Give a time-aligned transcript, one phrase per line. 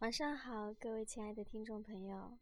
[0.00, 2.36] 晚上好，各位亲爱的听众朋友，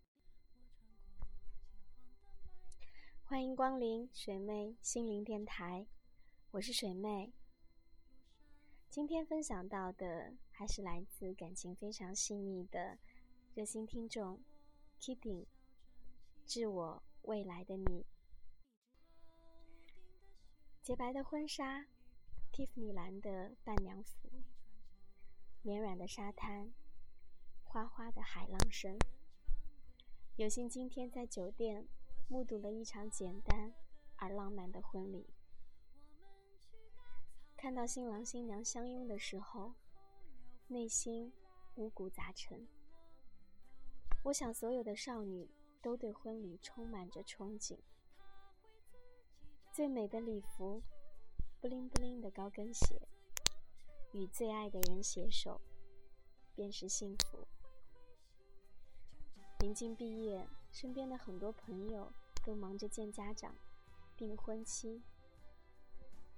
[3.23, 5.87] 欢迎光临水妹心灵电台，
[6.53, 7.35] 我是水妹。
[8.89, 12.97] 今天分享到的还是来自感情非常细腻的
[13.55, 14.41] 热心听众
[14.99, 15.47] Kitty，
[16.47, 18.07] 致我未来的你。
[20.89, 21.85] 洁白的婚纱
[22.51, 24.43] 蒂芙尼蓝的伴娘服，
[25.61, 26.73] 绵软的沙滩。
[27.63, 28.99] 哗哗的海浪声。
[30.37, 31.87] 有幸今天在酒店
[32.27, 33.75] 目睹了一场简单
[34.17, 35.27] 而浪漫的婚礼。
[37.55, 39.75] 看到新郎新娘相拥的时候，
[40.69, 41.31] 内心
[41.75, 42.67] 五谷杂陈。
[44.23, 45.51] 我想所有的少女
[45.83, 47.79] 都对婚礼充满着憧憬。
[49.79, 50.83] 最美的礼服，
[51.61, 53.01] 布灵布灵的高跟鞋，
[54.11, 55.61] 与最爱的人携手，
[56.57, 57.47] 便是幸福。
[59.61, 62.13] 临近毕业，身边的很多朋友
[62.45, 63.55] 都忙着见家长、
[64.17, 65.01] 订婚期，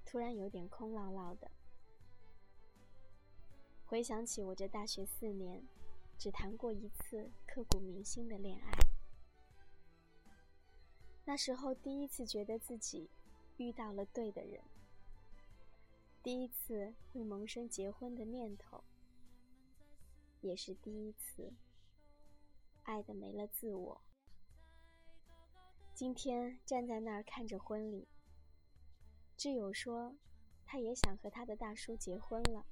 [0.05, 1.49] 突然有点空落落的。
[3.87, 5.67] 回想起我这大学四年，
[6.15, 8.71] 只谈过一次刻骨铭心的恋爱，
[11.25, 13.09] 那时候第一次觉得自己
[13.61, 14.59] 遇到了对的人，
[16.23, 18.83] 第一次会萌生结婚的念头，
[20.41, 21.53] 也是第一次。
[22.81, 24.01] 爱的没了自我。
[25.93, 28.07] 今天站在那儿看着婚礼，
[29.37, 30.15] 挚友说，
[30.65, 32.65] 他也想和他的大叔结婚了。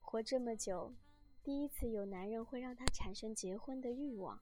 [0.00, 0.94] 活这么久，
[1.42, 4.40] 第一次有男人会让他产生结婚的欲望，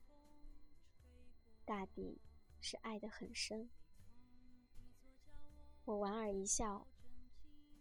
[1.64, 2.20] 大抵
[2.60, 3.68] 是爱得很深。
[5.90, 6.86] 我莞尔一笑，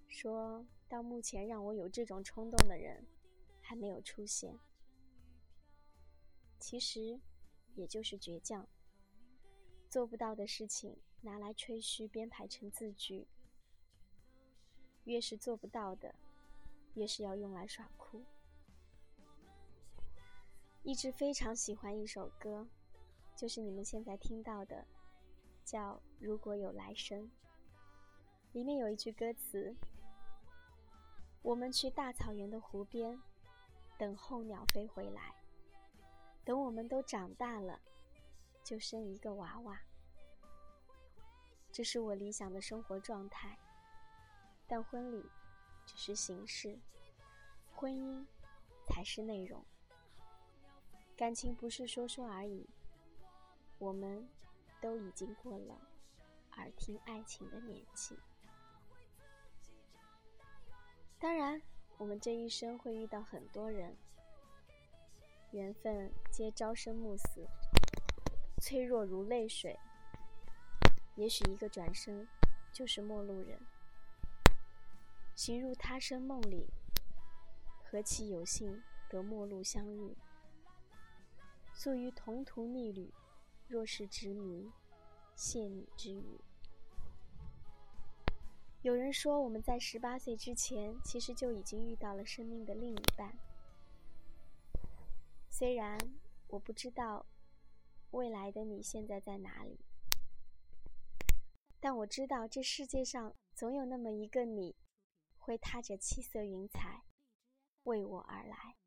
[0.07, 3.05] 说到目前让我有这种冲动的人，
[3.61, 4.57] 还没有出现。
[6.59, 7.19] 其实，
[7.75, 8.67] 也就是倔强。
[9.87, 13.27] 做不到的事情拿来吹嘘，编排成字句。
[15.03, 16.15] 越是做不到的，
[16.95, 18.23] 越是要用来耍酷。
[20.81, 22.67] 一直非常喜欢一首歌，
[23.35, 24.83] 就是你们现在听到的，
[25.63, 27.25] 叫《如果有来生》。
[28.53, 29.75] 里面有一句歌词
[31.43, 33.21] ：“我们去大草原的湖边，
[33.97, 35.35] 等候鸟飞回来。”
[36.43, 37.79] 等我们都长大了，
[38.63, 39.79] 就生一个娃娃。
[41.71, 43.55] 这是我理想的生活状态。
[44.67, 45.23] 但婚礼
[45.85, 46.79] 只是形式，
[47.75, 48.25] 婚姻
[48.87, 49.63] 才是内容。
[51.15, 52.67] 感情不是说说而已。
[53.77, 54.27] 我们
[54.81, 55.79] 都已经过了
[56.53, 58.17] 耳听爱情的年纪。
[61.19, 61.61] 当然，
[61.97, 63.97] 我们这一生会遇到很多人。
[65.51, 67.45] 缘分皆朝生暮死，
[68.61, 69.77] 脆弱如泪水。
[71.15, 72.25] 也许一个转身，
[72.71, 73.59] 就是陌路人。
[75.35, 76.69] 行入他生梦里，
[77.83, 80.15] 何其有幸得陌路相遇。
[81.73, 83.13] 宿于同途逆旅，
[83.67, 84.71] 若是执迷，
[85.35, 86.39] 谢你之语。
[88.81, 93.37] 有人说，我们在十八岁之前，其实就已经遇到了生命的另一半。
[95.49, 95.97] 虽然
[96.47, 97.25] 我不知道
[98.11, 99.81] 未来的你现在在哪里，
[101.81, 104.77] 但我知道这世界上总有那么一个你，
[105.37, 107.03] 会踏着七色云彩
[107.83, 108.77] 为我而来。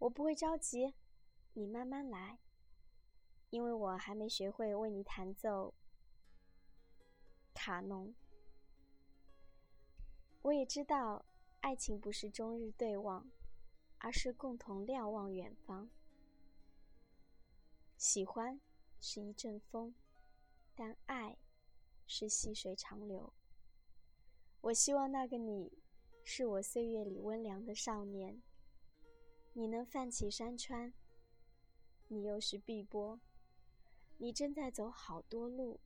[0.00, 0.96] 我不会着急，
[1.52, 2.40] 你慢慢来，
[3.50, 5.74] 因为我还没学会为你弹奏
[7.62, 8.14] 卡农。
[10.40, 11.26] 我也知道，
[11.60, 13.30] 爱情不是终日对望。
[14.02, 15.90] 而是共同瞭望远方。
[17.98, 18.58] 喜欢
[18.98, 19.94] 是一阵风，
[20.74, 21.36] 但爱
[22.06, 23.30] 是细水长流。
[24.62, 25.82] 我希望那个你，
[26.24, 28.40] 是我岁月里温凉的少年。
[29.52, 30.94] 你能泛起山川，
[32.08, 33.20] 你又是碧波。
[34.16, 35.78] 你正在走好多路，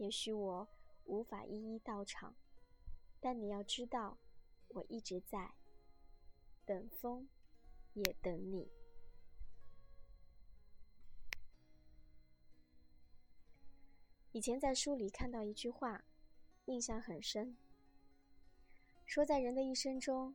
[0.00, 0.66] 也许我
[1.04, 2.34] 无法一一到场，
[3.20, 4.16] 但你要知道，
[4.68, 5.52] 我一直在。
[6.64, 7.28] 等风，
[7.92, 8.70] 也等你。
[14.32, 16.06] 以前在书里看到一句话，
[16.64, 17.58] 印象很深，
[19.04, 20.34] 说在人的一生中，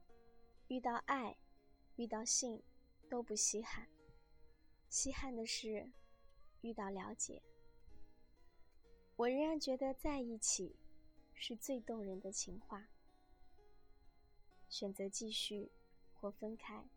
[0.68, 1.40] 遇到爱、
[1.96, 2.62] 遇到性
[3.10, 3.88] 都不稀罕，
[4.90, 5.90] 稀罕的是
[6.62, 7.42] 遇到了解。
[9.18, 10.76] 我仍然觉得在一起
[11.34, 12.90] 是最动人的情话。
[14.68, 15.72] 选择继续
[16.14, 16.90] 或分开，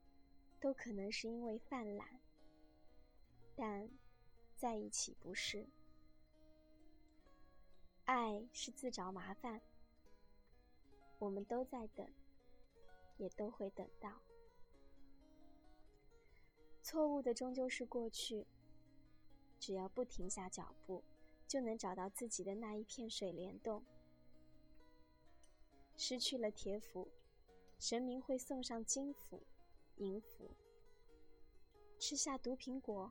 [0.59, 2.21] 都可能是因为犯懒，
[3.55, 3.89] 但
[4.57, 5.69] 在一起不是。
[8.05, 9.61] 爱是自找麻烦，
[11.21, 12.11] 我们都在等，
[13.17, 14.21] 也都会等到。
[16.83, 18.47] 错误的终究是过去，
[19.61, 21.05] 只要不停下脚步，
[21.49, 23.83] 就能找到自己的那一片水帘洞。
[25.97, 27.09] 失去了铁斧，
[27.81, 29.43] 神明会送上金斧、
[29.97, 30.55] 银斧。
[31.99, 33.11] 吃下毒苹果，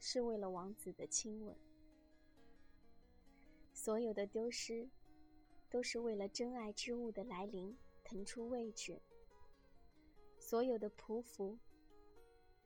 [0.00, 1.56] 是为了王子的亲吻。
[3.72, 4.88] 所有的丢失，
[5.70, 9.00] 都是为了真爱之物的来临腾出位置。
[10.40, 11.56] 所有的匍匐。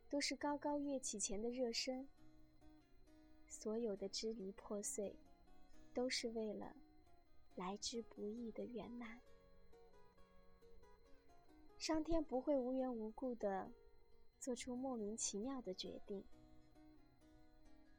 [0.08, 2.08] 都是高高跃起前的热身，
[3.50, 5.14] 所有的支离破碎，
[5.92, 6.74] 都是为了
[7.56, 9.20] 来之不易的圆满。
[11.76, 13.70] 上天不会无缘无故的
[14.38, 16.24] 做出莫名其妙的决定，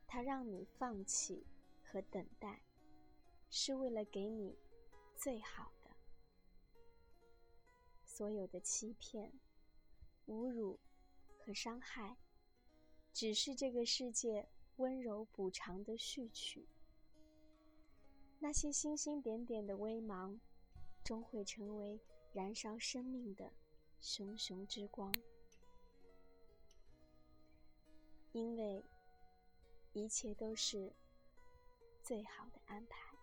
[0.07, 1.45] 他让你放弃
[1.83, 2.63] 和等待，
[3.51, 4.57] 是为了给你
[5.15, 5.91] 最好的。
[8.05, 9.31] 所有的欺骗、
[10.25, 10.79] 侮辱。
[11.43, 12.17] 和伤害，
[13.11, 14.47] 只是这个世界
[14.81, 16.67] 温柔补偿的序曲。
[18.39, 20.41] 那些星星点点的微芒，
[21.03, 22.01] 终会成为
[22.33, 23.53] 燃烧生命的
[23.99, 25.13] 熊熊之光。
[28.31, 28.83] 因为
[29.93, 30.91] 一切都是
[32.01, 33.13] 最好的安排。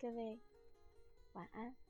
[0.00, 0.40] 各位，
[1.34, 1.85] 晚安。